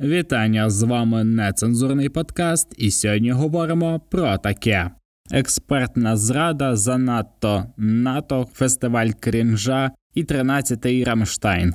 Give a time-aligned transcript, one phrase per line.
[0.00, 4.90] Вітання з вами нецензурний подкаст, і сьогодні говоримо про таке:
[5.30, 11.74] експертна зрада занадто НАТО, фестиваль крінжа і 13-й Рамштайн.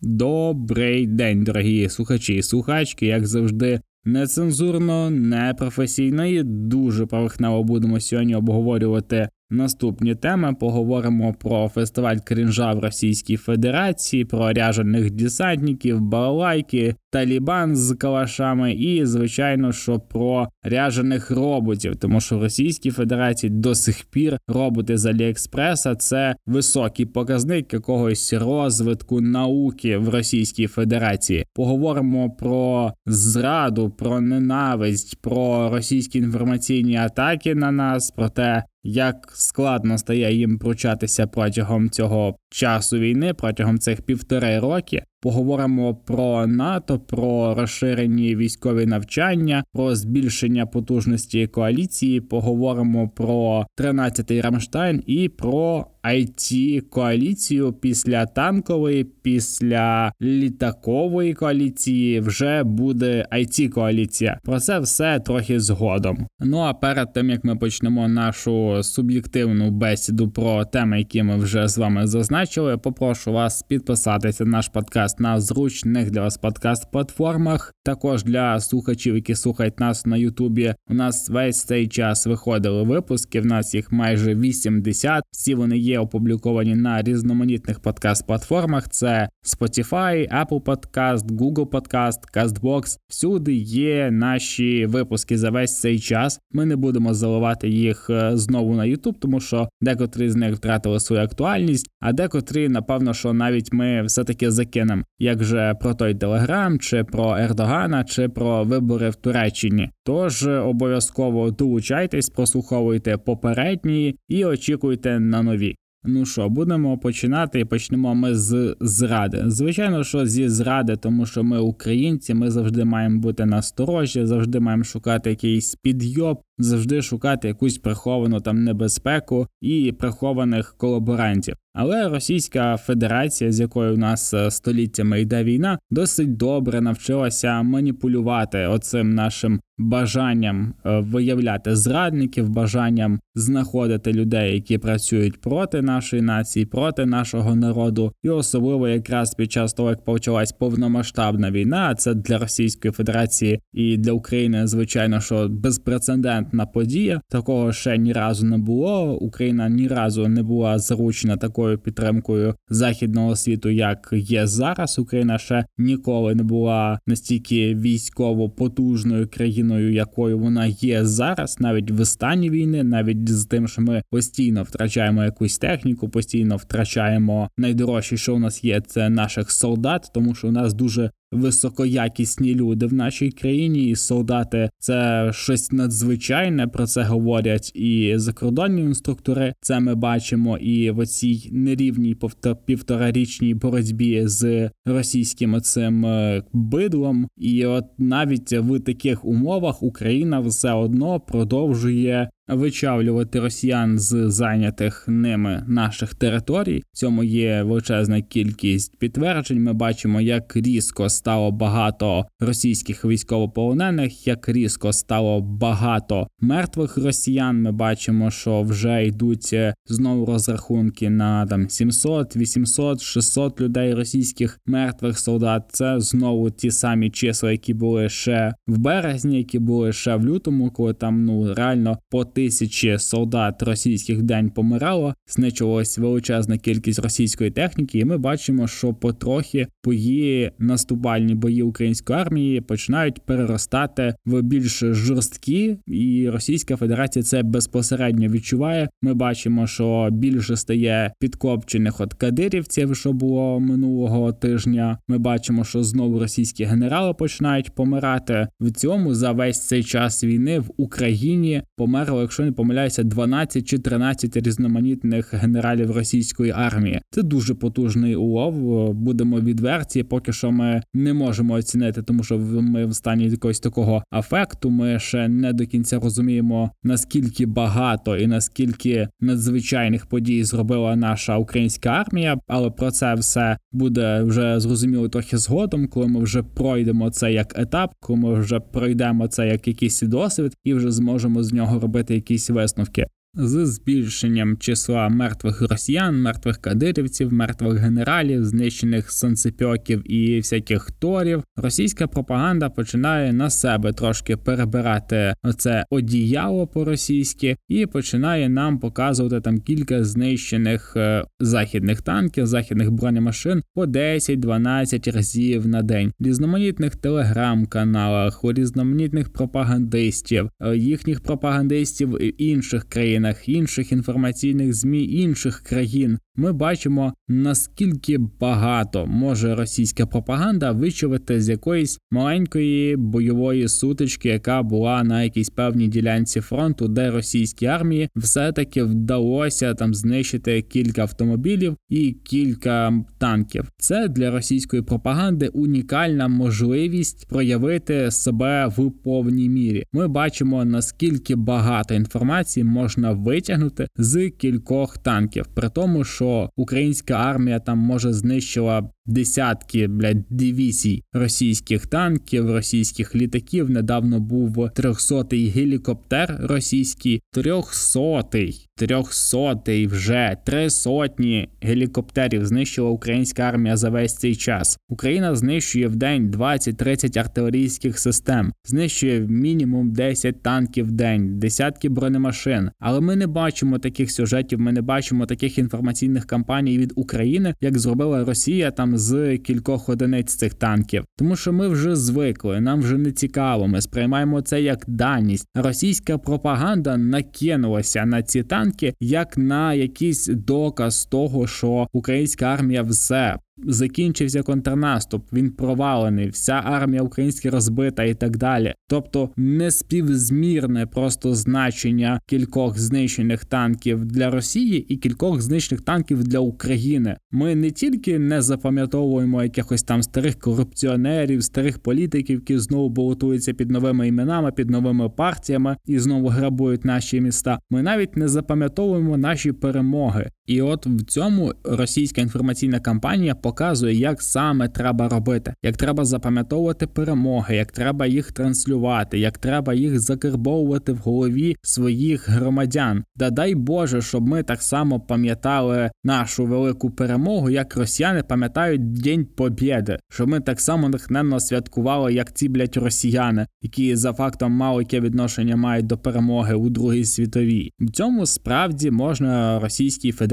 [0.00, 8.34] Добрий день, дорогі слухачі і слухачки, як завжди, нецензурно, непрофесійно і дуже поверхнево будемо сьогодні
[8.34, 10.54] обговорювати Наступні теми.
[10.54, 19.06] Поговоримо про фестиваль крінжа в Російській Федерації, про ряжених десантників, балалайки, Талібан з калашами, і,
[19.06, 25.06] звичайно, що про ряжених роботів, тому що в Російській Федерації до сих пір роботи з
[25.06, 31.46] Аліекспреса це високий показник якогось розвитку науки в Російській Федерації.
[31.54, 39.98] Поговоримо про зраду, про ненависть, про російські інформаційні атаки на нас, про те, як складно
[39.98, 45.02] стає їм пручатися протягом цього часу війни, протягом цих півтори роки.
[45.22, 52.20] Поговоримо про НАТО, про розширені військові навчання, про збільшення потужності коаліції.
[52.20, 63.26] Поговоримо про 13-й Рамштайн і про it коаліцію після танкової, після літакової коаліції вже буде
[63.32, 64.38] it коаліція.
[64.44, 66.26] Про це все трохи згодом.
[66.40, 71.68] Ну а перед тим як ми почнемо нашу суб'єктивну бесіду про теми, які ми вже
[71.68, 77.72] з вами зазначили, попрошу вас підписатися на наш подкаст на зручних для вас подкаст-платформах.
[77.84, 80.74] Також для слухачів, які слухають нас на Ютубі.
[80.90, 83.40] У нас весь цей час виходили випуски.
[83.40, 85.24] В нас їх майже 80.
[85.30, 92.98] Всі вони є є опубліковані на різноманітних подкаст-платформах: це Spotify, Apple Podcast, Google Podcast, CastBox.
[93.08, 96.40] Всюди є наші випуски за весь цей час.
[96.52, 101.00] Ми не будемо заливати їх е, знову на YouTube, тому що декотрі з них втратили
[101.00, 106.78] свою актуальність, а декотрі, напевно, що навіть ми все-таки закинемо, як же про той Телеграм,
[106.78, 109.90] чи про Ердогана, чи про вибори в Туреччині.
[110.04, 115.74] Тож обов'язково долучайтесь, прослуховуйте попередні і очікуйте на нові.
[116.04, 119.42] Ну що, будемо починати і почнемо ми з зради.
[119.46, 124.84] Звичайно, що зі зради, тому що ми українці, ми завжди маємо бути насторожі, завжди маємо
[124.84, 131.56] шукати якийсь підйоб, завжди шукати якусь приховану там небезпеку і прихованих колаборантів.
[131.74, 138.66] Але Російська Федерація, з якою у нас е, століттями йде війна, досить добре навчилася маніпулювати
[138.66, 147.06] оцим нашим бажанням е, виявляти зрадників, бажанням знаходити людей, які працюють проти нашої нації, проти
[147.06, 152.92] нашого народу, і особливо якраз під час того, як почалась повномасштабна війна, це для Російської
[152.92, 157.20] Федерації і для України, звичайно, що безпрецедентна подія.
[157.28, 159.12] Такого ще ні разу не було.
[159.12, 164.98] Україна ні разу не була заручена такою підтримкою західного світу, як є зараз.
[164.98, 172.04] Україна ще ніколи не була настільки військово потужною країною, якою вона є зараз, навіть в
[172.04, 178.34] стані війни, навіть з тим, що ми постійно втрачаємо якусь техніку, постійно втрачаємо найдорожче, що
[178.34, 183.30] у нас є, це наших солдат, тому що у нас дуже високоякісні люди в нашій
[183.30, 186.66] країні, і солдати це щось надзвичайне.
[186.66, 189.54] Про це говорять і закордонні інструктори.
[189.60, 192.16] Це ми бачимо і в оцій нерівній
[192.64, 197.28] півторарічній боротьбі з російським цим е, бидлом.
[197.36, 205.64] І от навіть в таких умовах Україна все одно продовжує вичавлювати росіян з зайнятих ними
[205.68, 206.82] наших територій.
[206.92, 209.62] В цьому є величезна кількість підтверджень.
[209.62, 217.62] Ми бачимо, як різко стало багато російських військовополонених, як різко стало багато мертвих росіян.
[217.62, 224.58] Ми бачимо, що вже йдуть е, знову розрахунки на там 700, 800, 600 людей російських
[224.66, 225.62] мертвих солдат.
[225.72, 230.70] Це знову ті самі числа, які були ще в березні, які були ще в лютому,
[230.70, 237.98] коли там ну реально по тисячі солдат російських день помирало, знищувалась величезна кількість російської техніки,
[237.98, 245.76] і ми бачимо, що потрохи бої наступальні бої української армії починають переростати в більш жорсткі,
[245.86, 248.88] і Російська Федерація це безпосередньо відчуває.
[249.02, 254.98] Ми бачимо, що більше стає підкопчених от кадирівців, що було минулого тижня.
[255.08, 258.48] Ми бачимо, що знову російські генерали починають помирати.
[258.60, 263.78] В цьому за весь цей час війни в Україні померли якщо не помиляюся, 12 чи
[263.78, 267.00] 13 різноманітних генералів російської армії.
[267.10, 268.54] Це дуже потужний улов.
[268.94, 270.02] Будемо відверті.
[270.02, 274.70] Поки що ми не можемо оцінити, тому що ми в стані якогось такого афекту.
[274.70, 281.90] Ми ще не до кінця розуміємо наскільки багато і наскільки надзвичайних подій зробила наша українська
[281.90, 282.38] армія.
[282.46, 287.58] Але про це все буде вже зрозуміло трохи згодом, коли ми вже пройдемо це як
[287.58, 292.11] етап, коли ми вже пройдемо це як якийсь досвід, і вже зможемо з нього робити
[292.14, 300.90] якісь висновки з збільшенням числа мертвих росіян, мертвих кадирівців, мертвих генералів, знищених санцепьоків і всяких
[300.90, 308.78] торів, російська пропаганда починає на себе трошки перебирати оце одіяло по російськи і починає нам
[308.78, 316.96] показувати там кілька знищених е, західних танків, західних бронемашин по 10-12 разів на день, різноманітних
[316.96, 326.18] телеграм-каналах, у різноманітних пропагандистів, е, їхніх пропагандистів інших країн країнах, інших інформаційних змі інших країн,
[326.36, 335.02] ми бачимо наскільки багато може російська пропаганда вичувати з якоїсь маленької бойової сутички, яка була
[335.02, 342.12] на якійсь певній ділянці фронту, де російській армії все-таки вдалося там знищити кілька автомобілів і
[342.12, 343.64] кілька танків.
[343.78, 349.84] Це для російської пропаганди унікальна можливість проявити себе в повній мірі.
[349.92, 357.58] Ми бачимо наскільки багато інформації можна витягнути з кількох танків, при тому, що українська армія
[357.58, 363.70] там може знищила десятки блядь, дивізій російських танків, російських літаків.
[363.70, 373.90] Недавно був трьохсотий гелікоптер російський, трьохсотий, трьохсотий вже три сотні гелікоптерів знищила українська армія за
[373.90, 374.78] весь цей час.
[374.88, 382.70] Україна знищує в день 20-30 артилерійських систем, знищує мінімум 10 танків в день, десятки бронемашин.
[382.78, 384.60] Але ми не бачимо таких сюжетів.
[384.60, 390.34] Ми не бачимо таких інформаційних кампаній від України, як зробила Росія там з кількох одиниць
[390.34, 393.68] цих танків, тому що ми вже звикли, нам вже не цікаво.
[393.68, 395.46] Ми сприймаємо це як даність.
[395.54, 403.36] Російська пропаганда накинулася на ці танки як на якийсь доказ того, що українська армія все
[403.64, 408.74] закінчився контрнаступ, він провалений, вся армія українська розбита і так далі.
[408.88, 417.16] Тобто неспівзмірне просто значення кількох знищених танків для Росії і кількох знищених танків для України.
[417.30, 423.70] Ми не тільки не запам'ятовуємо якихось там старих корупціонерів, старих політиків, які знову балотуються під
[423.70, 427.58] новими іменами, під новими партіями і знову грабують наші міста.
[427.70, 430.30] Ми навіть не запам'ятовуємо наші перемоги.
[430.46, 436.86] І от в цьому російська інформаційна кампанія показує, як саме треба робити, як треба запам'ятовувати
[436.86, 443.04] перемоги, як треба їх транслювати, як треба їх закарбовувати в голові своїх громадян.
[443.16, 449.24] Да дай Боже, щоб ми так само пам'ятали нашу велику перемогу, як росіяни пам'ятають День
[449.24, 454.82] Побєди, щоб ми так само натхненно святкували, як ці блять росіяни, які за фактом мало
[454.82, 457.70] відношення мають до перемоги у Другій світовій.
[457.80, 460.32] В цьому справді можна російській федерації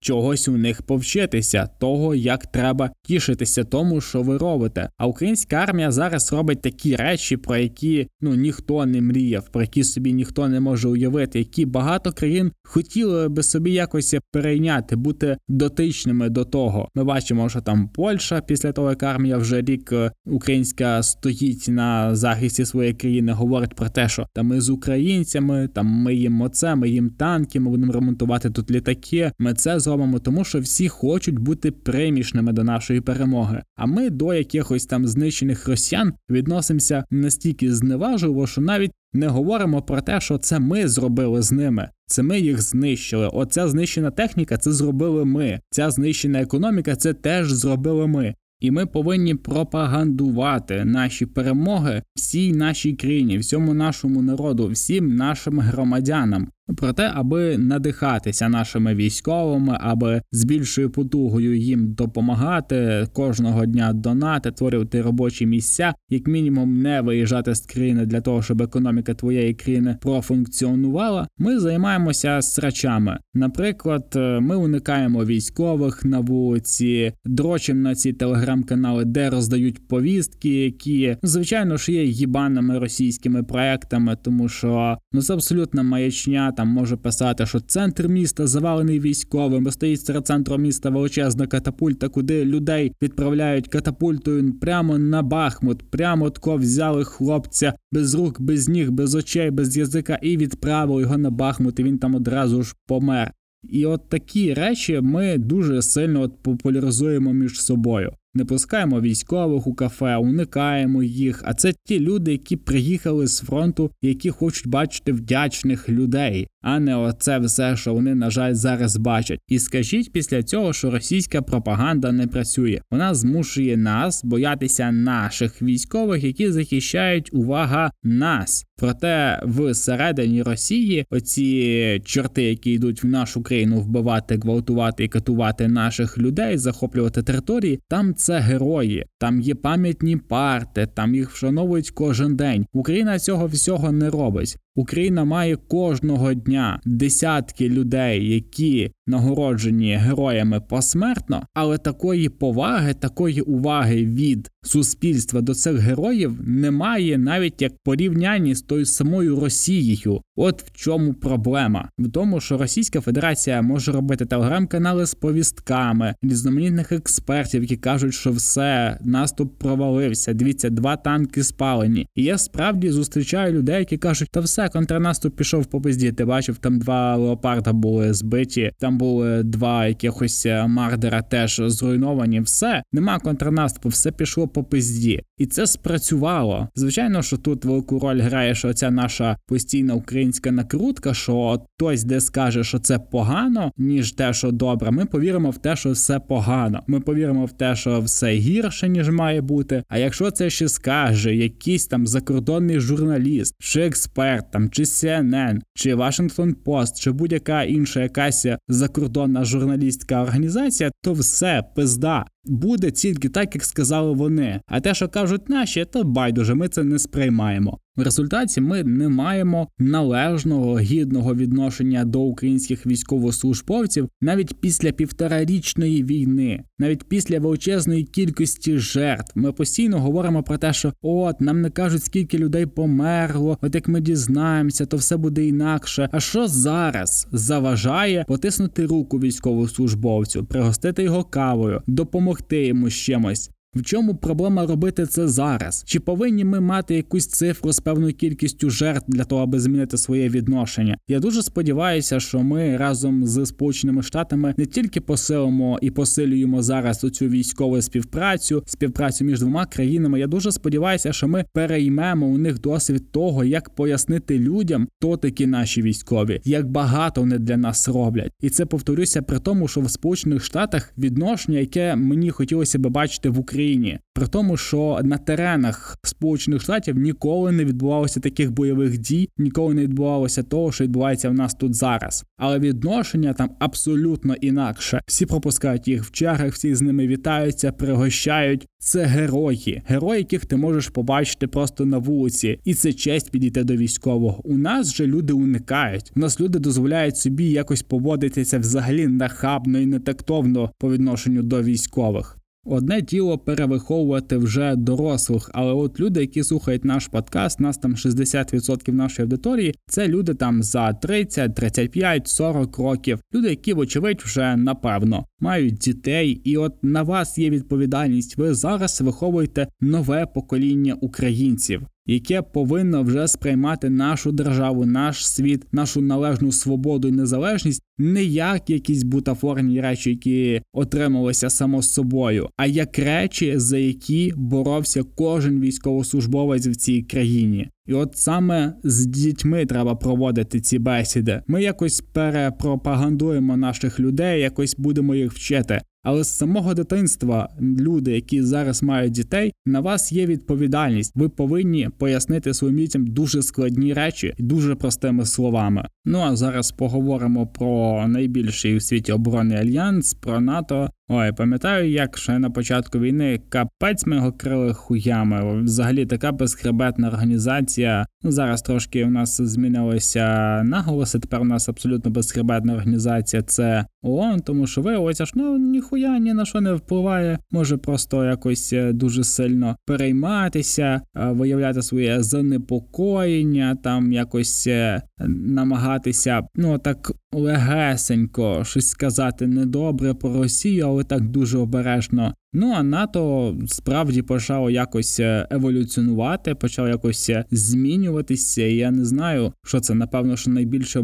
[0.00, 4.88] чогось у них повчитися, того як треба тішитися тому, що ви робите.
[4.98, 9.84] А українська армія зараз робить такі речі, про які ну ніхто не мріяв, про які
[9.84, 16.28] собі ніхто не може уявити, які багато країн хотіли би собі якось перейняти, бути дотичними
[16.28, 16.88] до того.
[16.94, 22.16] Ми бачимо, що там Польща після того, як армія вже рік е, українська стоїть на
[22.16, 26.74] захисті своєї країни, говорить про те, що там ми з українцями, там ми їм оце,
[26.74, 29.03] ми їм танки, ми будемо ремонтувати тут літаки.
[29.38, 33.62] Ми це зробимо, тому що всі хочуть бути примішними до нашої перемоги.
[33.76, 40.00] А ми до якихось там знищених росіян відносимося настільки зневажливо, що навіть не говоримо про
[40.00, 41.88] те, що це ми зробили з ними.
[42.06, 43.28] Це ми їх знищили.
[43.28, 45.60] Оця знищена техніка це зробили ми.
[45.70, 48.34] Ця знищена економіка це теж зробили ми.
[48.60, 56.48] І ми повинні пропагандувати наші перемоги всій нашій країні, всьому нашому народу, всім нашим громадянам.
[56.76, 64.50] Про те, аби надихатися нашими військовими, аби з більшою потугою їм допомагати кожного дня донати,
[64.50, 69.96] творювати робочі місця, як мінімум, не виїжджати з країни для того, щоб економіка твоєї країни
[70.00, 71.28] профункціонувала.
[71.38, 73.18] Ми займаємося срачами.
[73.34, 81.16] Наприклад, е, ми уникаємо військових на вулиці, дрочимо на ці телеграм-канали, де роздають повістки, які
[81.22, 87.46] звичайно ж є їбаними російськими проектами, тому що ну це абсолютно маячня там може писати,
[87.46, 94.52] що центр міста завалений військовими, стоїть серед центру міста величезна катапульта, куди людей відправляють катапультою
[94.60, 100.18] прямо на Бахмут, прямо тако взяли хлопця без рук, без ніг, без очей, без язика
[100.22, 101.78] і відправили його на Бахмут.
[101.78, 103.32] і Він там одразу ж помер.
[103.68, 108.12] І от такі речі ми дуже сильно от популяризуємо між собою.
[108.36, 111.42] Не пускаємо військових у кафе, уникаємо їх.
[111.44, 116.96] А це ті люди, які приїхали з фронту, які хочуть бачити вдячних людей, а не
[116.96, 119.40] оце все, що вони на жаль зараз бачать.
[119.48, 122.80] І скажіть після цього, що російська пропаганда не працює.
[122.90, 128.64] Вона змушує нас боятися наших військових, які захищають увага нас.
[128.76, 136.18] Проте всередині Росії оці чорти, які йдуть в нашу країну вбивати, гвалтувати і катувати наших
[136.18, 142.66] людей, захоплювати території, там це герої, там є пам'ятні парти, там їх вшановують кожен день.
[142.72, 144.56] Україна цього всього не робить.
[144.76, 154.04] Україна має кожного дня десятки людей, які нагороджені героями посмертно, але такої поваги, такої уваги
[154.04, 160.20] від суспільства до цих героїв немає навіть як порівнянні з тою самою Росією.
[160.36, 166.92] От в чому проблема в тому, що Російська Федерація може робити телеграм-канали з повістками різноманітних
[166.92, 170.32] експертів, які кажуть, що все наступ провалився.
[170.32, 172.06] Дивіться, два танки спалені.
[172.14, 176.12] І я справді зустрічаю людей, які кажуть, та все контрнаступ пішов по пизді.
[176.12, 182.40] Ти бачив, там два леопарда були збиті, там були два якихось мардера теж зруйновані.
[182.40, 186.68] Все нема контрнаступу, все пішло по пизді, і це спрацювало.
[186.74, 192.20] Звичайно, що тут велику роль грає, що ця наша постійна українська накрутка, що хтось де
[192.20, 194.90] скаже, що це погано, ніж те, що добре.
[194.90, 196.82] Ми повіримо в те, що все погано.
[196.86, 199.82] Ми повіримо в те, що все гірше ніж має бути.
[199.88, 205.94] А якщо це ще скаже якийсь там закордонний журналіст, чи експерт там, чи CNN, чи
[205.94, 213.54] Washington Post, чи будь-яка інша якась закордонна журналістська організація, то все пизда буде тільки так,
[213.54, 214.60] як сказали вони.
[214.66, 217.78] А те, що кажуть наші, то байдуже, ми це не сприймаємо.
[217.96, 226.64] В результаті ми не маємо належного гідного відношення до українських військовослужбовців навіть після півторарічної війни,
[226.78, 229.32] навіть після величезної кількості жертв.
[229.34, 233.58] Ми постійно говоримо про те, що от нам не кажуть, скільки людей померло.
[233.62, 236.08] От як ми дізнаємося, то все буде інакше.
[236.12, 243.50] А що зараз заважає потиснути руку військовослужбовцю, пригостити його кавою, допомогти йому з чимось?
[243.74, 245.84] В чому проблема робити це зараз?
[245.86, 250.28] Чи повинні ми мати якусь цифру з певною кількістю жертв для того, аби змінити своє
[250.28, 250.96] відношення?
[251.08, 257.04] Я дуже сподіваюся, що ми разом з Сполученими Штатами не тільки посилимо і посилюємо зараз
[257.04, 260.20] оцю військову співпрацю, співпрацю між двома країнами.
[260.20, 265.46] Я дуже сподіваюся, що ми переймемо у них досвід того, як пояснити людям, хто такі
[265.46, 269.90] наші військові, як багато вони для нас роблять, і це повторюся при тому, що в
[269.90, 273.63] Сполучених Штатах відношення, яке мені хотілося би бачити в Україні.
[273.64, 279.74] Україні, при тому, що на теренах Сполучених Штатів ніколи не відбувалося таких бойових дій, ніколи
[279.74, 282.24] не відбувалося того, що відбувається в нас тут зараз.
[282.36, 285.00] Але відношення там абсолютно інакше.
[285.06, 288.66] Всі пропускають їх в чергах, всі з ними вітаються, пригощають.
[288.78, 293.76] Це герої, герої, яких ти можеш побачити просто на вулиці, і це честь підійти до
[293.76, 294.40] військового.
[294.44, 296.12] У нас же люди уникають.
[296.16, 302.38] У нас люди дозволяють собі якось поводитися взагалі нахабно і нетактовно по відношенню до військових.
[302.64, 308.92] Одне діло перевиховувати вже дорослих, але от люди, які слухають наш подкаст, нас там 60%
[308.92, 313.18] нашої аудиторії, це люди там за 30, 35, 40 років.
[313.34, 318.38] Люди, які, вочевидь, вже напевно мають дітей, і от на вас є відповідальність.
[318.38, 326.00] Ви зараз виховуєте нове покоління українців яке повинно вже сприймати нашу державу, наш світ, нашу
[326.00, 332.98] належну свободу і незалежність не як якісь бутафорні речі, які отрималися само собою, а як
[332.98, 337.68] речі, за які боровся кожен військовослужбовець в цій країні.
[337.86, 341.42] І от саме з дітьми треба проводити ці бесіди.
[341.46, 345.80] Ми якось перепропагандуємо наших людей, якось будемо їх вчити.
[346.04, 351.12] Але з самого дитинства люди, які зараз мають дітей, на вас є відповідальність.
[351.14, 355.88] Ви повинні пояснити своїм дітям дуже складні речі дуже простими словами.
[356.04, 360.90] Ну а зараз поговоримо про найбільший у світі оборонний альянс, про НАТО.
[361.08, 365.62] Ой, пам'ятаю, як ще на початку війни капець ми його крили хуями.
[365.62, 368.06] Взагалі така безхребетна організація.
[368.22, 371.18] Ну зараз трошки у нас змінилися наголоси.
[371.18, 373.42] Тепер у нас абсолютно безхребетна організація.
[373.42, 377.38] Це ООН, тому що виявилося, що ну ніхуя ні на що не впливає.
[377.50, 386.42] Може просто якось е, дуже сильно перейматися, е, виявляти своє занепокоєння, там якось е, намагатися,
[386.54, 392.34] ну так легесенько щось сказати недобре про Росію, але так дуже обережно.
[392.52, 398.62] Ну а НАТО справді почало якось е, еволюціонувати, почало якось е, змінюватися.
[398.62, 401.02] І Я не знаю, що це напевно, що найбільший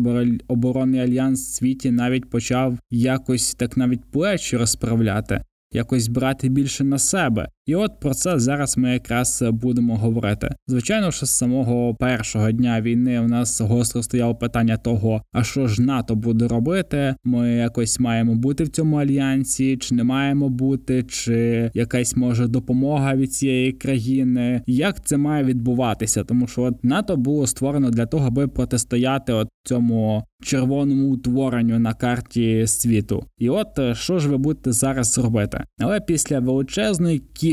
[0.48, 6.98] оборонний альянс в світі навіть почав якось так навіть плечі розправляти якось брати більше на
[6.98, 7.48] себе.
[7.66, 10.54] І от про це зараз ми якраз будемо говорити.
[10.66, 15.66] Звичайно, що з самого першого дня війни у нас гостро стояло питання того, а що
[15.68, 17.14] ж НАТО буде робити?
[17.24, 23.14] Ми якось маємо бути в цьому альянсі, чи не маємо бути, чи якась може допомога
[23.14, 24.62] від цієї країни.
[24.66, 26.24] Як це має відбуватися?
[26.24, 31.94] Тому що от НАТО було створено для того, аби протистояти от цьому червоному утворенню на
[31.94, 33.24] карті світу.
[33.38, 35.64] І от е, що ж ви будете зараз робити?
[35.78, 37.49] Але після величезної кількості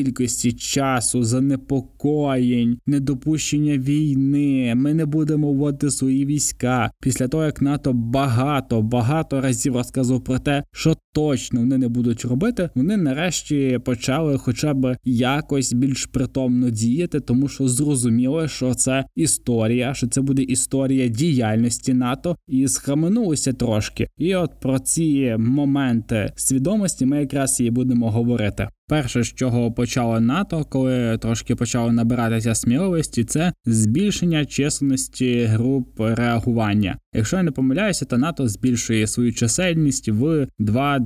[0.53, 6.91] часу, занепокоєнь, недопущення війни, ми не будемо вводити свої війська.
[7.01, 12.25] Після того як НАТО багато багато разів розказував про те, що точно вони не будуть
[12.25, 19.05] робити, вони нарешті почали, хоча б якось більш притомно діяти, тому що зрозуміло, що це
[19.15, 24.07] історія, що це буде історія діяльності НАТО і схаменулися трошки.
[24.17, 28.67] І от про ці моменти свідомості ми якраз і будемо говорити.
[28.89, 36.97] Перше, з чого почало НАТО, коли трошки почало набиратися сміливості, це збільшення численності груп реагування.
[37.13, 40.47] Якщо я не помиляюся, то НАТО збільшує свою чисельність в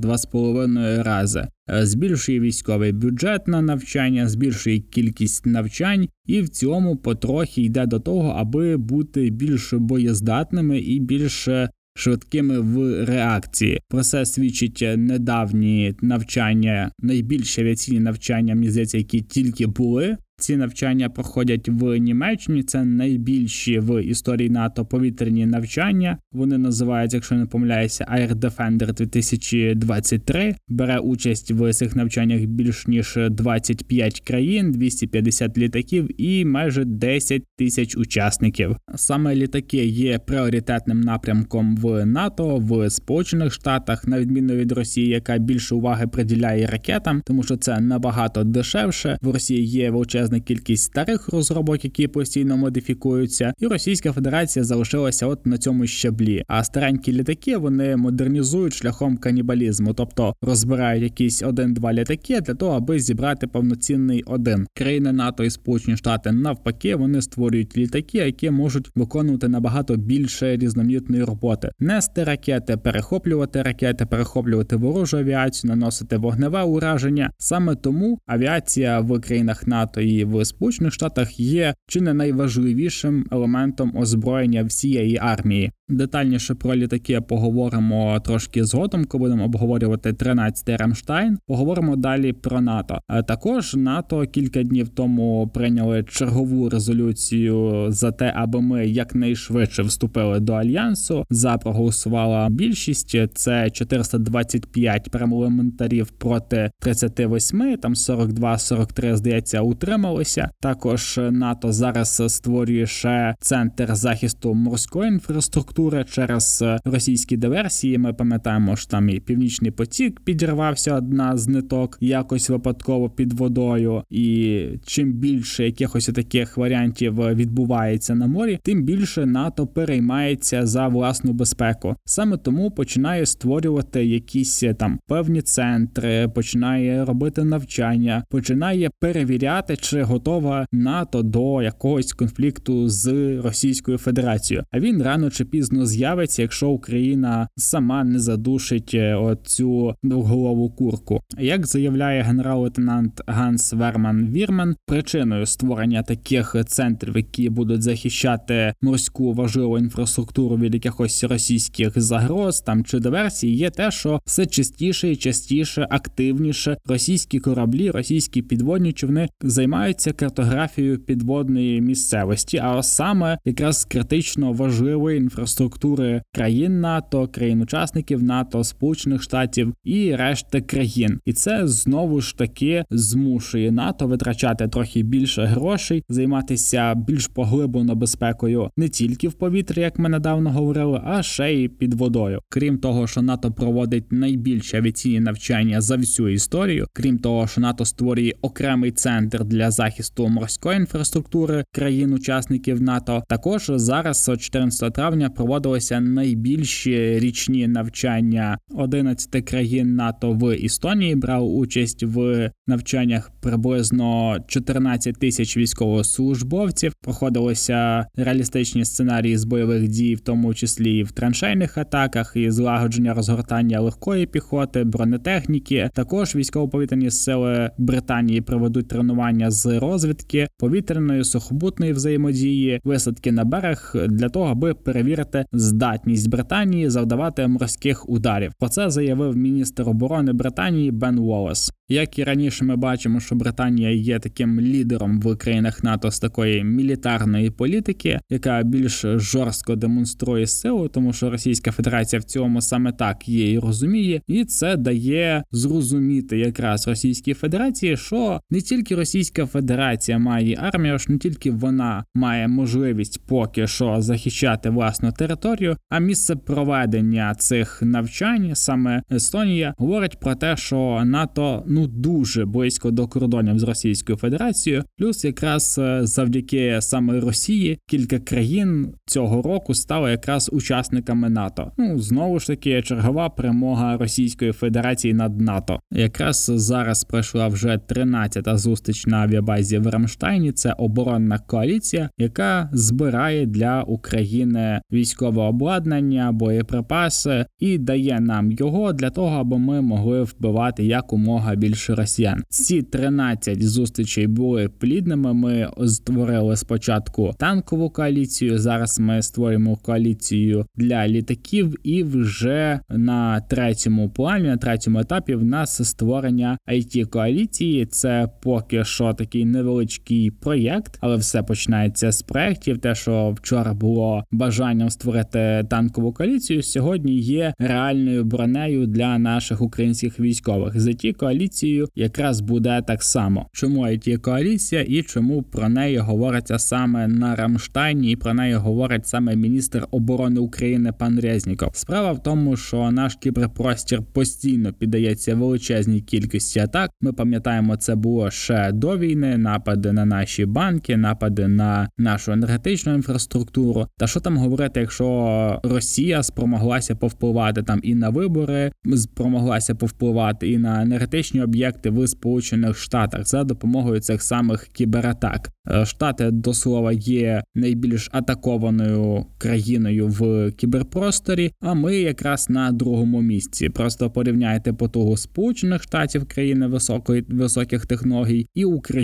[0.02, 1.46] 2-2,5 рази.
[1.82, 8.28] Збільшує військовий бюджет на навчання, збільшує кількість навчань, і в цьому потрохи йде до того,
[8.28, 11.48] аби бути більш боєздатними і більш
[11.94, 13.80] швидкими в реакції.
[13.88, 21.68] Про це свідчить недавні навчання, найбільш авіаційні навчання, здається, які тільки були ці навчання проходять
[21.68, 22.62] в Німеччині.
[22.62, 26.18] Це найбільші в історії НАТО повітряні навчання.
[26.32, 30.54] Вони називаються, якщо не помиляюся, Air Defender 2023.
[30.68, 37.96] Бере участь в цих навчаннях більш ніж 25 країн, 250 літаків і майже 10 тисяч
[37.96, 38.76] учасників.
[38.94, 45.38] Саме літаки є пріоритетним напрямком в НАТО в Сполучених Штатах, на відміну від Росії, яка
[45.38, 49.18] більше уваги приділяє ракетам, тому що це набагато дешевше.
[49.22, 55.26] В Росії є величезна величезна кількість старих розробок, які постійно модифікуються, і Російська Федерація залишилася
[55.26, 56.44] от на цьому щаблі.
[56.48, 62.98] А старенькі літаки вони модернізують шляхом канібалізму, тобто розбирають якісь один-два літаки для того, аби
[62.98, 64.66] зібрати повноцінний один.
[64.74, 71.24] Країни НАТО і Сполучені Штати навпаки вони створюють літаки, які можуть виконувати набагато більше різноманітної
[71.24, 77.30] роботи, нести ракети, перехоплювати ракети, перехоплювати ворожу авіацію, наносити вогневе ураження.
[77.38, 83.96] Саме тому авіація в країнах НАТО і в Сполучених Штатах є чи не найважливішим елементом
[83.96, 85.72] озброєння всієї армії.
[85.88, 91.38] Детальніше про літаки поговоримо трошки згодом, коли будемо обговорювати 13-й Рамштайн.
[91.46, 93.00] Поговоримо далі про НАТО.
[93.06, 100.40] А також НАТО кілька днів тому прийняли чергову резолюцію за те, аби ми якнайшвидше вступили
[100.40, 101.24] до альянсу.
[101.30, 103.16] За проголосувала більшість.
[103.34, 109.60] Це 425 парламентарів проти 38, Там 42-43, здається,
[110.02, 110.50] утрималися.
[110.60, 117.98] Також НАТО зараз створює ще центр захисту морської інфраструктури через російські диверсії.
[117.98, 124.02] Ми пам'ятаємо, що там і північний потік підірвався одна з ниток якось випадково під водою.
[124.10, 131.32] І чим більше якихось таких варіантів відбувається на морі, тим більше НАТО переймається за власну
[131.32, 131.96] безпеку.
[132.04, 140.02] Саме тому починає створювати якісь е, там певні центри, починає робити навчання, починає перевіряти, чи
[140.02, 144.64] готова НАТО до якогось конфлікту з Російською Федерацією.
[144.70, 151.20] А він рано чи пізно з'явиться, якщо Україна сама не задушить е, оцю двоголову курку.
[151.38, 159.78] Як заявляє генерал-лейтенант Ганс Верман Вірман, причиною створення таких центрів, які будуть захищати морську важливу
[159.78, 165.86] інфраструктуру від якихось російських загроз там чи диверсій, є те, що все частіше і частіше,
[165.90, 174.52] активніше російські кораблі, російські підводні човни займають займаються картографією підводної місцевості, а саме якраз критично
[174.52, 181.20] важливої інфраструктури країн НАТО, країн-учасників НАТО, Сполучених Штатів і решти країн.
[181.24, 188.70] І це знову ж таки змушує НАТО витрачати трохи більше грошей, займатися більш поглиблено безпекою
[188.76, 192.40] не тільки в повітрі, як ми недавно говорили, а ще й під водою.
[192.48, 197.84] Крім того, що НАТО проводить найбільші авіаційні навчання за всю історію, крім того, що НАТО
[197.84, 203.22] створює окремий центр для захисту морської інфраструктури країн-учасників НАТО.
[203.28, 211.14] Також зараз 14 травня проводилися найбільші річні навчання 11 країн НАТО в Естонії.
[211.14, 216.92] Брав участь в навчаннях приблизно 14 тисяч військовослужбовців.
[217.00, 223.14] Проходилися реалістичні сценарії з бойових дій, в тому числі і в траншейних атаках, і злагодження
[223.14, 225.90] розгортання легкої піхоти, бронетехніки.
[225.94, 234.28] Також військово-повітряні сили Британії проведуть тренування з розвідки повітряної сухобутної взаємодії, висадки на берег для
[234.28, 238.52] того, аби перевірити здатність Британії завдавати морських ударів.
[238.58, 241.72] Про це заявив міністр оборони Британії Бен Уоллес.
[241.88, 246.64] Як і раніше, ми бачимо, що Британія є таким лідером в країнах НАТО з такої
[246.64, 253.28] мілітарної політики, яка більш жорстко демонструє силу, тому що Російська Федерація в цьому саме так
[253.28, 260.56] її розуміє, і це дає зрозуміти якраз Російській Федерації, що не тільки Російська Федерація має
[260.56, 267.34] армію, ж не тільки вона має можливість поки що захищати власну територію, а місце проведення
[267.34, 273.62] цих навчань саме Естонія говорить про те, що НАТО ну дуже близько до кордонів з
[273.62, 281.30] Російською Федерацією, плюс якраз е, завдяки саме Росії кілька країн цього року стали якраз учасниками
[281.30, 281.72] НАТО.
[281.78, 285.80] Ну знову ж таки чергова перемога Російської Федерації над НАТО.
[285.92, 290.52] Якраз зараз пройшла вже 13-та зустріч на авіабазі в Рамштайні.
[290.52, 299.10] Це оборонна коаліція, яка збирає для України військове обладнання, боєприпаси і дає нам його для
[299.10, 302.42] того, аби ми могли вбивати якомога більше росіян.
[302.48, 305.32] Ці 13 зустрічей були плідними.
[305.34, 308.58] Ми створили спочатку танкову коаліцію.
[308.58, 315.44] Зараз ми створюємо коаліцію для літаків, і вже на третьому плані, на третьому етапі, в
[315.44, 317.86] нас створення it коаліції.
[317.86, 322.78] Це поки що такий невеличкий проєкт, але все починається з проєктів.
[322.78, 330.20] Те, що вчора було бажанням створити танкову коаліцію, сьогодні є реальною бронею для наших українських
[330.20, 330.80] військових.
[330.80, 333.46] За ті коаліцією якраз буде так само.
[333.52, 339.06] Чому it коаліція і чому про неї говориться саме на Рамштайні, і про неї говорить
[339.06, 341.70] саме міністр оборони України пан Резніков.
[341.74, 346.90] Справа в тому, що наш кіберпростір постійно піддається величезній кількості атак.
[347.00, 349.21] Ми пам'ятаємо, це було ще до війни.
[349.26, 353.86] Напади на наші банки, напади на нашу енергетичну інфраструктуру.
[353.98, 360.58] Та що там говорити, якщо Росія спромоглася повпливати там і на вибори, спромоглася повпливати і
[360.58, 365.50] на енергетичні об'єкти в Сполучених Штатах за допомогою цих самих кібератак.
[365.70, 371.52] Е, Штати до слова є найбільш атакованою країною в кіберпросторі.
[371.60, 373.68] А ми якраз на другому місці.
[373.68, 379.01] Просто порівняйте потугу Сполучених Штатів країни високої високих технологій і України,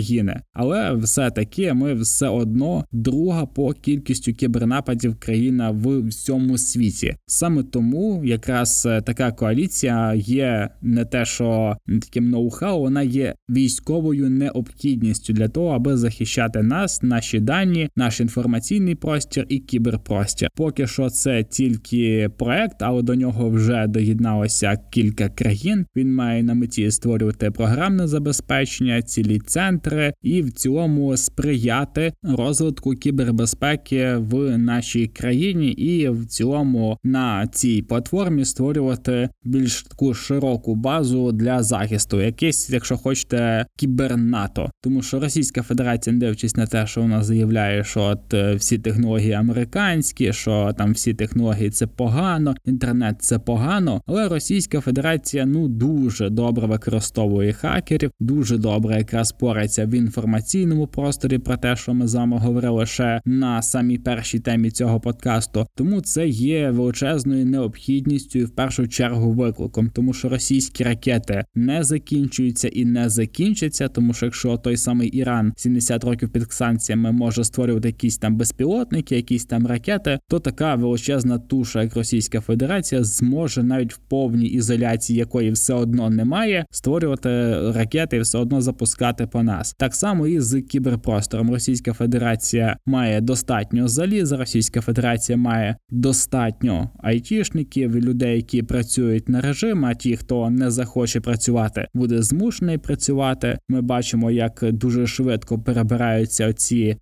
[0.53, 7.15] але все таки ми все одно друга по кількістю кібернападів країна в всьому світі.
[7.27, 14.29] Саме тому якраз е, така коаліція є не те, що таким ноу-хау, вона є військовою
[14.29, 20.49] необхідністю для того, аби захищати нас, наші дані, наш інформаційний простір і кіберпростір.
[20.55, 25.85] Поки що це тільки проект, але до нього вже доєдналося кілька країн.
[25.95, 29.88] Він має на меті створювати програмне забезпечення, цілі центри
[30.21, 38.45] і в цілому сприяти розвитку кібербезпеки в нашій країні, і в цілому на цій платформі
[38.45, 46.13] створювати більш таку широку базу для захисту, якийсь, якщо хочете, кібернато, тому що Російська Федерація,
[46.13, 50.93] не дивлячись на те, що вона заявляє, що от е, всі технології американські, що там
[50.93, 58.11] всі технології це погано, інтернет це погано, але Російська Федерація ну дуже добре використовує хакерів,
[58.19, 63.21] дуже добре якраз порається в інформаційному просторі про те, що ми з вами говорили ще
[63.25, 65.67] на самій першій темі цього подкасту.
[65.75, 71.83] Тому це є величезною необхідністю і в першу чергу викликом, тому що російські ракети не
[71.83, 77.43] закінчуються і не закінчаться, тому що якщо той самий Іран 70 років під санкціями може
[77.43, 83.63] створювати якісь там безпілотники, якісь там ракети, то така величезна туша, як Російська Федерація, зможе
[83.63, 87.29] навіть в повній ізоляції, якої все одно немає, створювати
[87.71, 89.68] ракети і все одно запускати по нас.
[89.69, 89.75] Нас.
[89.77, 91.51] Так само і з кіберпростором.
[91.51, 99.85] Російська Федерація має достатньо заліза, Російська Федерація має достатньо айтішників, людей, які працюють на режим.
[99.85, 103.57] А ті, хто не захоче працювати, буде змушений працювати.
[103.69, 106.97] Ми бачимо, як дуже швидко перебираються ці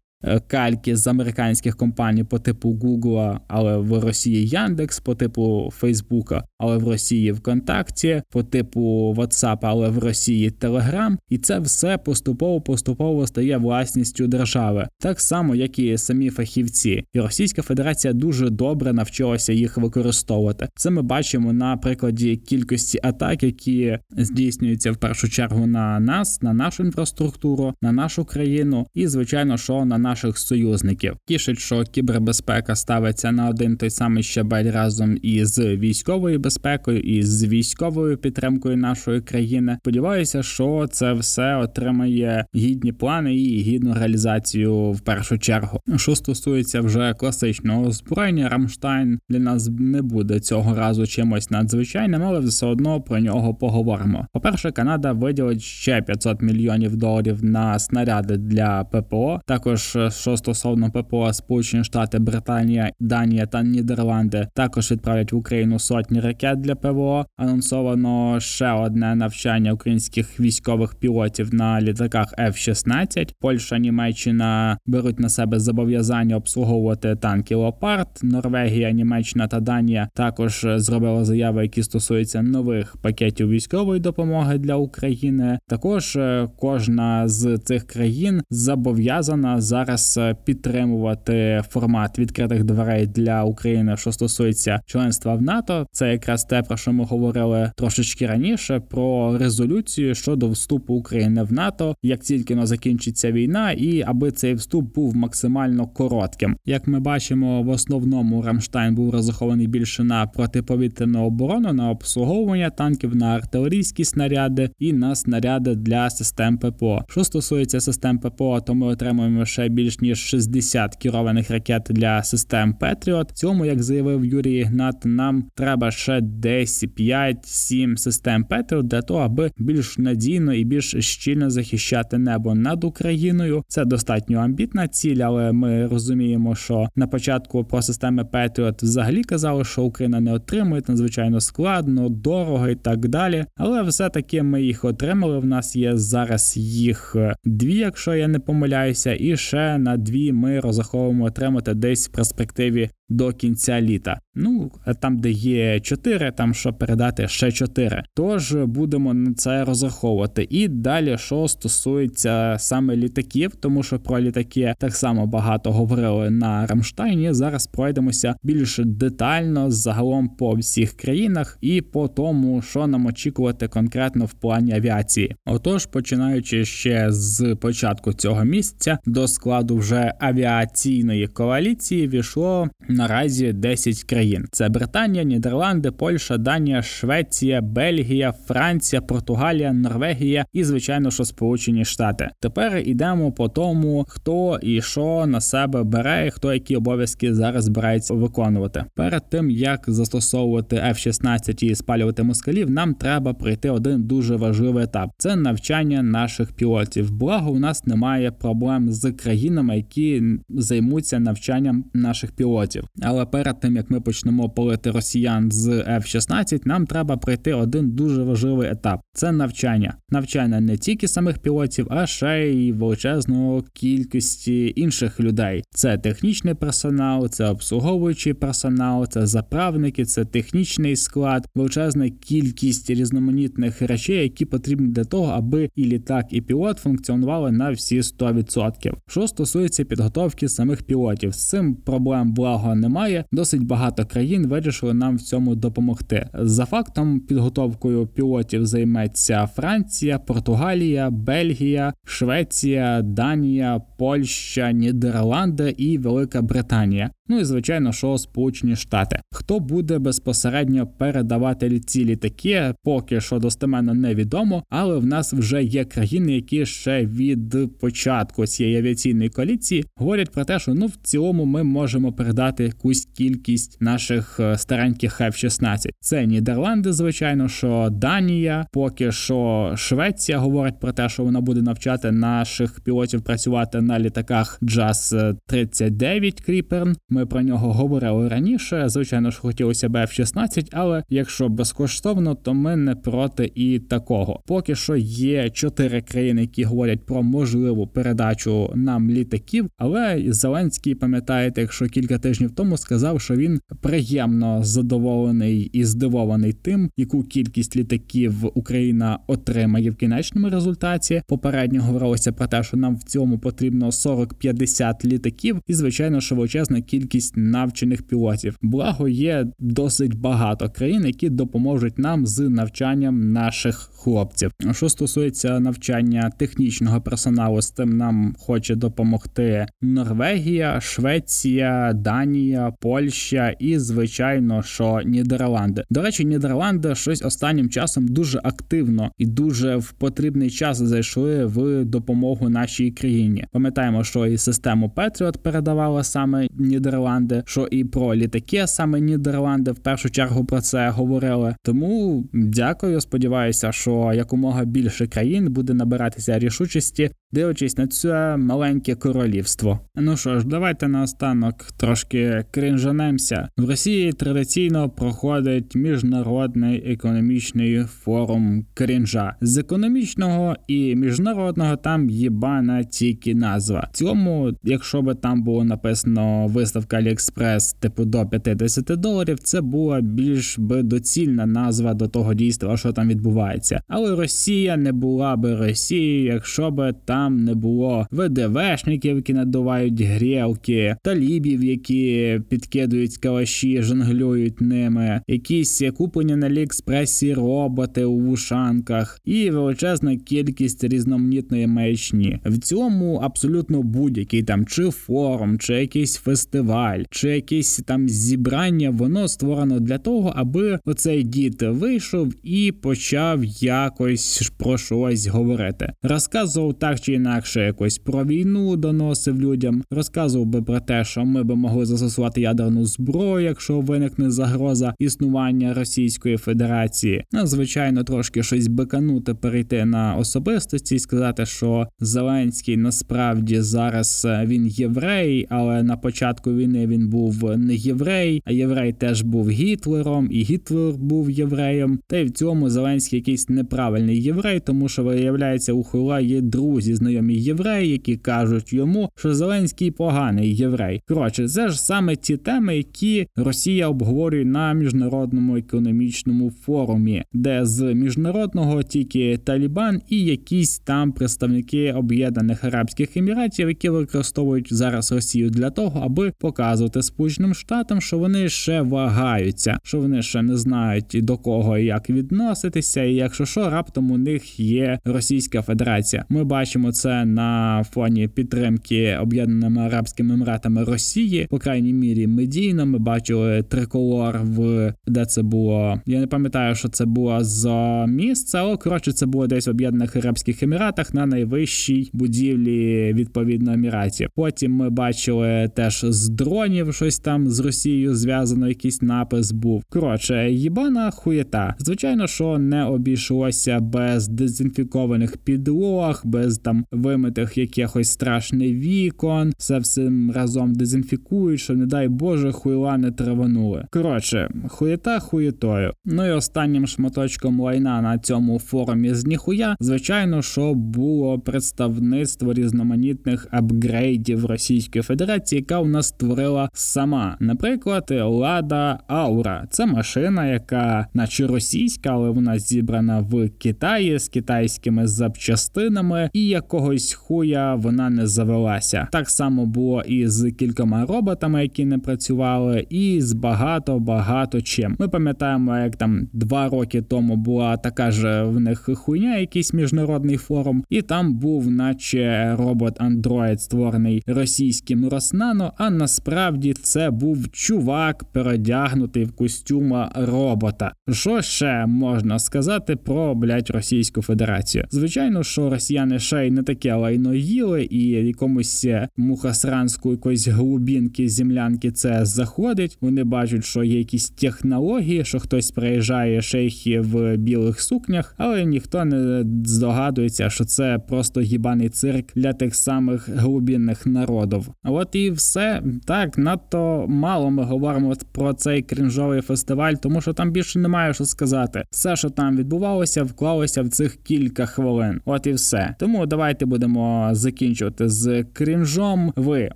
[0.47, 6.77] кальки з американських компаній по типу Google, але в Росії Яндекс, по типу Фейсбука, але
[6.77, 11.17] в Росії ВКонтакті, по типу WhatsApp, але в Росії Telegram.
[11.29, 17.03] І це все поступово поступово стає власністю держави, так само як і самі фахівці.
[17.13, 20.67] І Російська Федерація дуже добре навчилася їх використовувати.
[20.75, 26.53] Це ми бачимо на прикладі кількості атак, які здійснюються в першу чергу на нас, на
[26.53, 31.17] нашу інфраструктуру, на нашу країну, і звичайно, що на наших союзників.
[31.25, 37.43] Тішить, що кібербезпека ставиться на один той самий щабель разом із військовою безпекою і з
[37.43, 39.77] військовою підтримкою нашої країни.
[39.81, 45.79] Сподіваюся, що це все отримає гідні плани і гідну реалізацію в першу чергу.
[45.95, 52.39] Що стосується вже класичного озброєння, Рамштайн для нас не буде цього разу чимось надзвичайним, але
[52.39, 54.27] все одно про нього поговоримо.
[54.33, 59.41] По перше, Канада виділить ще 500 мільйонів доларів на снаряди для ППО.
[59.45, 66.19] Також що стосовно ППО, Сполучені Штати, Британія, Данія та Нідерланди також відправлять в Україну сотні
[66.19, 67.25] ракет для ПВО.
[67.37, 73.33] Анонсовано ще одне навчання українських військових пілотів на літаках F-16.
[73.39, 78.07] Польща, Німеччина беруть на себе зобов'язання обслуговувати танки Леопард.
[78.23, 85.59] Норвегія, Німеччина та Данія також зробили заяви, які стосуються нових пакетів військової допомоги для України.
[85.67, 93.43] Також е, кожна з цих країн зобов'язана зараз зараз е, підтримувати формат відкритих дверей для
[93.43, 95.87] України, що стосується членства в НАТО.
[95.91, 101.53] Це якраз те, про що ми говорили трошечки раніше, про резолюцію щодо вступу України в
[101.53, 106.57] НАТО, як тільки но закінчиться війна, і аби цей вступ був максимально коротким.
[106.65, 113.15] Як ми бачимо, в основному Рамштайн був розрахований більше на протиповітряну оборону, на обслуговування танків,
[113.15, 117.05] на артилерійські снаряди і на снаряди для систем ППО.
[117.09, 122.73] Що стосується систем ППО, то ми отримуємо ще більш ніж 60 керованих ракет для систем
[122.73, 123.31] Петріот.
[123.31, 129.51] Цьому, як заявив Юрій Ігнат, нам треба ще десь 5-7 систем Петріот для того, аби
[129.57, 133.63] більш надійно і більш щільно захищати небо над Україною.
[133.67, 139.63] Це достатньо амбітна ціль, але ми розуміємо, що на початку про системи Петріот взагалі казали,
[139.63, 143.45] що Україна не отримує надзвичайно складно, дорого і так далі.
[143.57, 145.39] Але все таки ми їх отримали.
[145.39, 150.59] В нас є зараз їх дві, якщо я не помиляюся, і ще на дві ми
[150.59, 154.19] розраховуємо отримати десь в перспективі до кінця літа.
[154.35, 158.03] Ну там, де є 4, там що передати ще 4.
[158.13, 160.47] Тож будемо на це розраховувати.
[160.49, 166.67] І далі, що стосується саме літаків, тому що про літаки так само багато говорили на
[166.67, 167.33] Рамштайні.
[167.33, 174.25] Зараз пройдемося більш детально загалом по всіх країнах і по тому, що нам очікувати конкретно
[174.25, 175.35] в плані авіації.
[175.45, 184.03] Отож, починаючи ще з початку цього місяця, до складу вже авіаційної коаліції війшло наразі 10
[184.03, 191.85] країн: це Британія, Нідерланди, Польща, Данія, Швеція, Бельгія, Франція, Португалія, Норвегія і, звичайно, що Сполучені
[191.85, 192.29] Штати.
[192.39, 197.63] Тепер йдемо по тому, хто і що на себе бере, і хто які обов'язки зараз
[197.63, 198.85] збирається виконувати.
[198.95, 205.09] Перед тим як застосовувати F-16 і спалювати москалів, нам треба пройти один дуже важливий етап:
[205.17, 207.11] це навчання наших пілотів.
[207.11, 212.86] Благо, у нас немає проблем з країнами, які займуться навчанням наших пілотів.
[213.01, 218.23] Але перед тим як ми почнемо полити росіян з F-16, нам треба пройти один дуже
[218.23, 219.97] важливий етап: це навчання.
[220.09, 225.63] Навчання не тільки самих пілотів, а ще й величезної кількості інших людей.
[225.69, 234.23] Це технічний персонал, це обслуговуючий персонал, це заправники, це технічний склад, величезна кількість різноманітних речей,
[234.23, 238.93] які потрібні для того, аби і літак, і пілот функціонували на всі 100%.
[239.07, 243.25] Що стосується підготовки самих пілотів, з цим проблем благо немає.
[243.31, 246.29] Досить багато країн вирішили нам в цьому допомогти.
[246.33, 257.09] За фактом, підготовкою пілотів займеться Франція, Португалія, Бельгія, Швеція, Данія, Польща, Нідерланди і Велика Британія.
[257.29, 259.19] Ну і звичайно, що Сполучені Штати.
[259.31, 265.85] Хто буде безпосередньо передавати ці літаки, поки що достеменно невідомо, але в нас вже є
[265.85, 271.45] країни, які ще від початку цієї авіаційної коаліції говорять про те, що ну в цілому
[271.45, 275.89] ми можемо передати якусь кількість наших е, стареньких F-16.
[275.99, 282.11] Це Нідерланди, звичайно, що Данія, поки що Швеція говорить про те, що вона буде навчати
[282.11, 286.95] наших пілотів працювати на літаках JAS 39 Кріперн.
[287.09, 288.83] Ми про нього говорили раніше.
[288.89, 294.41] Звичайно ж, хотілося б F-16, але якщо безкоштовно, то ми не проти і такого.
[294.45, 299.67] Поки що є чотири країни, які говорять про можливу передачу нам літаків.
[299.77, 306.89] Але Зеленський, пам'ятаєте, якщо кілька тижнів тому сказав, що він приємно задоволений і здивований тим,
[306.97, 311.21] яку кількість літаків Україна отримає в кінечному результаті.
[311.27, 316.81] Попередньо говорилося про те, що нам в цьому потрібно 40-50 літаків, і звичайно, що величезна
[316.81, 318.57] кількість навчених пілотів.
[318.61, 324.51] Благо є досить багато країн, які допоможуть нам з навчанням наших хлопців.
[324.71, 332.46] Що стосується навчання технічного персоналу, з тим нам хоче допомогти Норвегія, Швеція, Данія,
[332.79, 335.83] Польща і, звичайно, що Нідерланди.
[335.89, 341.85] До речі, Нідерланди щось останнім часом дуже активно і дуже в потрібний час зайшли в
[341.85, 343.45] допомогу нашій країні.
[343.51, 349.79] Пам'ятаємо, що і систему Петріот передавала саме Нідерланди, що і про літаки саме Нідерланди в
[349.79, 351.55] першу чергу про це говорили.
[351.63, 353.01] Тому дякую.
[353.01, 359.79] Сподіваюся, що якомога більше країн буде набиратися рішучості дивлячись на це маленьке королівство.
[359.95, 363.49] Ну що ж, давайте наостанок трошки кринжанемося.
[363.57, 373.35] В Росії традиційно проходить міжнародний економічний форум крінжа з економічного і міжнародного там єбана тільки
[373.35, 373.89] назва.
[373.93, 380.01] В цьому, якщо би там було написано виставка Аліекспрес типу до 50 доларів, це була
[380.01, 383.81] більш би доцільна назва до того дійства, що там відбувається.
[383.87, 390.95] Але Росія не була би Росією, якщо би там не було ВДВшників, які надувають грілки,
[391.03, 392.16] талібів, які
[392.49, 401.67] підкидують калаші, жонглюють ними, якісь куплені на Аліекспресі роботи у вушанках і величезна кількість різноманітної
[401.67, 402.39] маячні.
[402.45, 409.27] В цьому абсолютно будь-який там чи форум, чи якийсь фестиваль, чи якесь там зібрання, воно
[409.27, 415.93] створено для того, аби оцей дід вийшов і почав якось про щось говорити.
[416.03, 421.43] Розказував так чи інакше якось про війну доносив людям, розказував би про те, що ми
[421.43, 422.06] би могли застосувати
[422.37, 427.23] ядерну зброю, якщо виникне загроза існування Російської Федерації.
[427.31, 434.45] Ну, звичайно, трошки щось биканути, перейти на особистості і сказати, що Зеленський насправді зараз е,
[434.45, 440.27] він єврей, але на початку війни він був не єврей, а єврей теж був Гітлером,
[440.31, 441.99] і Гітлер був євреєм.
[442.07, 446.95] Та й в цьому Зеленський якийсь неправильний єврей, тому що виявляється, у Хула є друзі
[446.95, 451.01] знайомі євреї, які кажуть йому, що Зеленський поганий єврей.
[451.07, 457.93] Коротше, це ж саме ті теми, які Росія обговорює на міжнародному економічному форумі, де з
[457.93, 465.69] міжнародного тільки Талібан і якісь там представники Об'єднаних Арабських Еміратів, які використовують зараз Росію для
[465.69, 471.37] того, аби показувати Сполученим Штатам, що вони ще вагаються, що вони ще не знають до
[471.37, 476.25] кого і як відноситися, і якщо що, раптом у них є Російська Федерація.
[476.29, 482.85] Ми бачимо це на фоні підтримки Об'єднаними Арабськими Еміратами Росії, по крайній мірі медійно.
[482.85, 486.01] Ми бачили триколор в де це було.
[486.05, 490.15] Я не пам'ятаю, що це було за місце, але коротше це було десь в Об'єднаних
[490.15, 494.29] Арабських Еміратах на найвищій будівлі відповідно Еміратів.
[494.35, 498.67] Потім ми бачили теж з дронів щось там з Росією зв'язано.
[498.67, 499.83] Якийсь напис був.
[499.89, 501.75] Коротше, їбана хуєта.
[501.79, 510.31] Звичайно, що не обійшлося без дезінфікованих підлог, без там вимитих якихось страшних вікон, все всім
[510.31, 513.85] разом дезінфікують, що не дай Боже, хуйла не траванули.
[513.91, 515.93] Коротше, хуєта хуєтою.
[516.05, 523.47] Ну і останнім шматочком лайна на цьому форумі з ніхуя, звичайно, що було представництво різноманітних
[523.51, 527.37] апгрейдів Російської Федерації, яка у нас створила сама.
[527.39, 529.67] Наприклад, Лада Аура.
[529.69, 537.13] Це машина, яка, наче російська, але вона зібрана в Китаї з китайськими запчастинами, і якогось
[537.13, 539.07] хуя вона не завелася.
[539.11, 544.95] Так само було і з кількома роботами, які не працювали, і з багато багато чим.
[544.99, 550.37] Ми пам'ятаємо, як там два роки тому була така ж в них хуйня, якийсь міжнародний
[550.37, 555.73] форум, і там був, наче робот Android, створений російським Роснано.
[555.77, 560.91] А насправді це був чувак, передягнутий в костюма робота.
[561.11, 564.85] Що ще можна сказати про блять Російську Федерацію?
[564.89, 571.91] Звичайно, що росіяни ще й не таке лайно їли, і якомусь мухасранську якоїсь глубінки землянки
[571.91, 572.97] це заходить.
[573.01, 579.05] Вони бачать, що є якісь технології, що хтось приїжджає шейхи в білих сукнях, але ніхто
[579.05, 584.69] не здогадується, що це просто гібаний цирк для тих самих глубінних народів.
[584.83, 590.51] От і все так надто мало ми говоримо про цей крінжовий фестиваль, тому що там
[590.51, 591.83] більше немає що сказати.
[591.91, 595.21] Все, що там відбувалося, вклалося в цих кілька хвилин.
[595.25, 595.95] От і все.
[595.99, 599.33] Тому давайте будемо закінчувати з крінжом.
[599.35, 599.69] Ви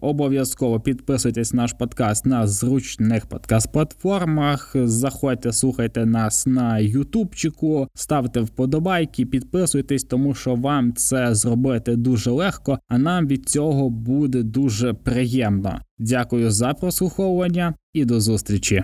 [0.01, 4.75] обов'язково підписуйтесь на наш подкаст на зручних подкаст-платформах.
[4.87, 12.79] Заходьте, слухайте нас на Ютубчику, ставте вподобайки, підписуйтесь, тому що вам це зробити дуже легко,
[12.87, 15.79] а нам від цього буде дуже приємно.
[15.99, 18.83] Дякую за прослуховування і до зустрічі.